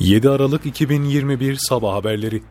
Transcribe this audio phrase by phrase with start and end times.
[0.00, 2.42] 7 Aralık 2021 Sabah Haberleri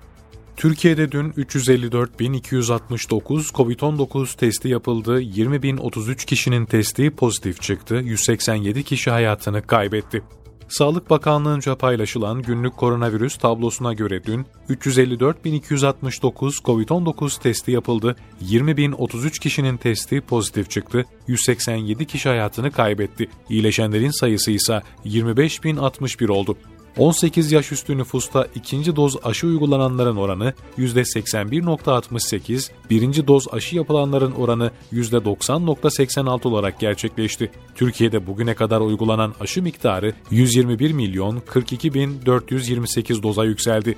[0.57, 10.23] Türkiye'de dün 354.269 COVID-19 testi yapıldı, 20.033 kişinin testi pozitif çıktı, 187 kişi hayatını kaybetti.
[10.69, 20.21] Sağlık Bakanlığı'nca paylaşılan günlük koronavirüs tablosuna göre dün 354.269 COVID-19 testi yapıldı, 20.033 kişinin testi
[20.21, 23.29] pozitif çıktı, 187 kişi hayatını kaybetti.
[23.49, 26.57] İyileşenlerin sayısı ise 25.061 oldu.
[26.97, 34.71] 18 yaş üstü nüfusta ikinci doz aşı uygulananların oranı %81.68, birinci doz aşı yapılanların oranı
[34.93, 37.51] %90.86 olarak gerçekleşti.
[37.75, 43.97] Türkiye'de bugüne kadar uygulanan aşı miktarı 121 milyon 42 bin 428 doza yükseldi.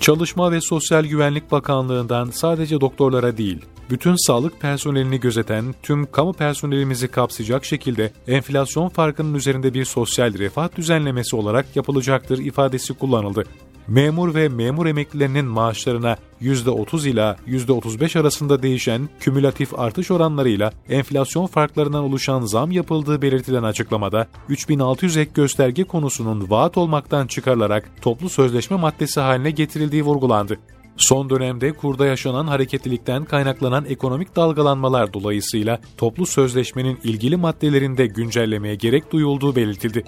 [0.00, 7.08] Çalışma ve Sosyal Güvenlik Bakanlığı'ndan sadece doktorlara değil, bütün sağlık personelini gözeten tüm kamu personelimizi
[7.08, 13.44] kapsayacak şekilde enflasyon farkının üzerinde bir sosyal refah düzenlemesi olarak yapılacaktır ifadesi kullanıldı.
[13.90, 22.04] Memur ve memur emeklilerinin maaşlarına %30 ila %35 arasında değişen kümülatif artış oranlarıyla enflasyon farklarından
[22.04, 29.20] oluşan zam yapıldığı belirtilen açıklamada 3600 ek gösterge konusunun vaat olmaktan çıkarılarak toplu sözleşme maddesi
[29.20, 30.58] haline getirildiği vurgulandı.
[30.96, 39.12] Son dönemde kurda yaşanan hareketlilikten kaynaklanan ekonomik dalgalanmalar dolayısıyla toplu sözleşmenin ilgili maddelerinde güncellemeye gerek
[39.12, 40.04] duyulduğu belirtildi.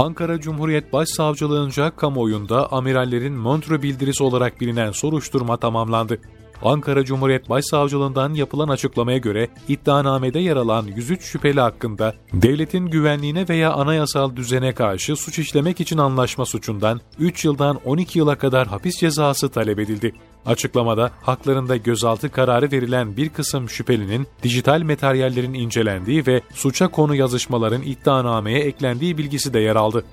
[0.00, 6.18] Ankara Cumhuriyet Başsavcılığınca kamuoyunda amirallerin Montreux bildirisi olarak bilinen soruşturma tamamlandı.
[6.62, 13.72] Ankara Cumhuriyet Başsavcılığından yapılan açıklamaya göre iddianamede yer alan 103 şüpheli hakkında devletin güvenliğine veya
[13.72, 19.48] anayasal düzene karşı suç işlemek için anlaşma suçundan 3 yıldan 12 yıla kadar hapis cezası
[19.48, 20.12] talep edildi.
[20.46, 27.82] Açıklamada haklarında gözaltı kararı verilen bir kısım şüphelinin dijital materyallerin incelendiği ve suça konu yazışmaların
[27.82, 30.04] iddianameye eklendiği bilgisi de yer aldı.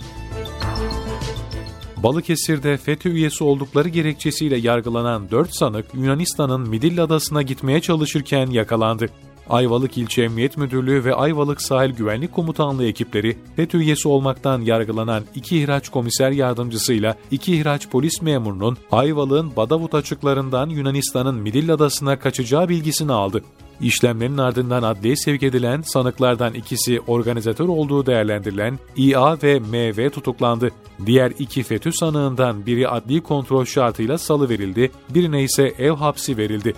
[2.04, 9.10] Balıkesir'de FETÖ üyesi oldukları gerekçesiyle yargılanan 4 sanık Yunanistan'ın Midilli Adası'na gitmeye çalışırken yakalandı.
[9.50, 15.60] Ayvalık İlçe Emniyet Müdürlüğü ve Ayvalık Sahil Güvenlik Komutanlığı ekipleri FETÖ üyesi olmaktan yargılanan iki
[15.60, 23.12] ihraç komiser yardımcısıyla iki ihraç polis memurunun Ayvalık'ın Badavut açıklarından Yunanistan'ın Midilli Adası'na kaçacağı bilgisini
[23.12, 23.44] aldı.
[23.82, 30.72] İşlemlerin ardından adliye sevk edilen sanıklardan ikisi organizatör olduğu değerlendirilen İA ve MV tutuklandı.
[31.06, 36.74] Diğer iki FETÖ sanığından biri adli kontrol şartıyla salı verildi, birine ise ev hapsi verildi.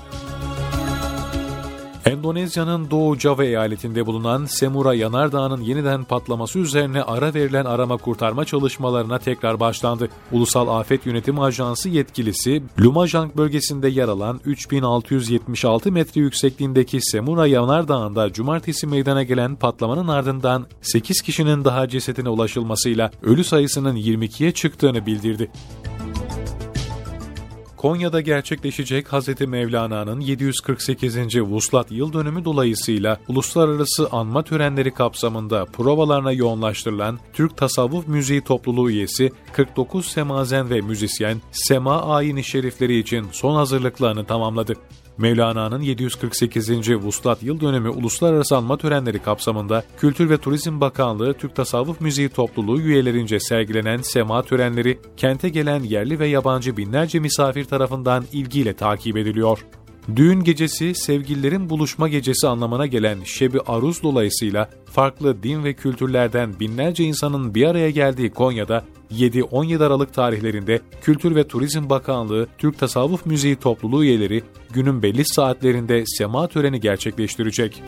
[2.09, 9.19] Endonezya'nın Doğu Java eyaletinde bulunan Semura Yanardağı'nın yeniden patlaması üzerine ara verilen arama kurtarma çalışmalarına
[9.19, 10.09] tekrar başlandı.
[10.31, 18.87] Ulusal Afet Yönetim Ajansı yetkilisi, Lumajang bölgesinde yer alan 3676 metre yüksekliğindeki Semura Yanardağı'nda cumartesi
[18.87, 25.51] meydana gelen patlamanın ardından 8 kişinin daha cesetine ulaşılmasıyla ölü sayısının 22'ye çıktığını bildirdi.
[27.79, 29.41] Konya'da gerçekleşecek Hz.
[29.41, 31.41] Mevlana'nın 748.
[31.41, 39.31] Vuslat yıl dönümü dolayısıyla uluslararası anma törenleri kapsamında provalarına yoğunlaştırılan Türk Tasavvuf Müziği Topluluğu üyesi
[39.53, 44.75] 49 semazen ve müzisyen Sema Ayini Şerifleri için son hazırlıklarını tamamladı.
[45.19, 46.69] Mevlana'nın 748.
[46.89, 52.81] Vuslat Yıl Dönümü Uluslararası Anma Törenleri kapsamında Kültür ve Turizm Bakanlığı Türk Tasavvuf Müziği Topluluğu
[52.81, 59.65] üyelerince sergilenen sema törenleri kente gelen yerli ve yabancı binlerce misafir tarafından ilgiyle takip ediliyor.
[60.15, 67.03] Düğün gecesi sevgililerin buluşma gecesi anlamına gelen Şebi Aruz dolayısıyla farklı din ve kültürlerden binlerce
[67.03, 73.55] insanın bir araya geldiği Konya'da 7-17 Aralık tarihlerinde Kültür ve Turizm Bakanlığı Türk Tasavvuf Müziği
[73.55, 77.83] topluluğu üyeleri günün belli saatlerinde sema töreni gerçekleştirecek.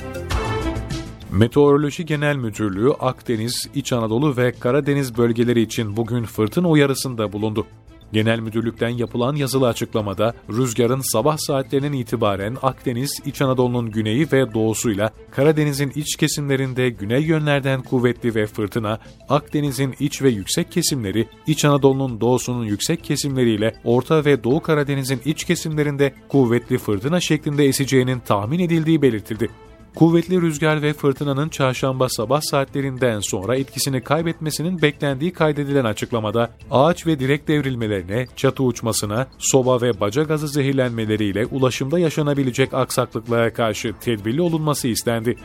[1.32, 7.66] Meteoroloji Genel Müdürlüğü Akdeniz, İç Anadolu ve Karadeniz bölgeleri için bugün fırtına uyarısında bulundu.
[8.14, 15.12] Genel Müdürlükten yapılan yazılı açıklamada rüzgarın sabah saatlerinden itibaren Akdeniz, İç Anadolu'nun güneyi ve doğusuyla
[15.32, 19.00] Karadeniz'in iç kesimlerinde güney yönlerden kuvvetli ve fırtına,
[19.30, 25.44] Akdeniz'in iç ve yüksek kesimleri, İç Anadolu'nun doğusunun yüksek kesimleriyle Orta ve Doğu Karadeniz'in iç
[25.44, 29.50] kesimlerinde kuvvetli fırtına şeklinde eseceğinin tahmin edildiği belirtildi.
[29.96, 37.20] Kuvvetli rüzgar ve fırtınanın çarşamba sabah saatlerinden sonra etkisini kaybetmesinin beklendiği kaydedilen açıklamada ağaç ve
[37.20, 44.88] direk devrilmelerine, çatı uçmasına, soba ve baca gazı zehirlenmeleriyle ulaşımda yaşanabilecek aksaklıklara karşı tedbirli olunması
[44.88, 45.38] istendi.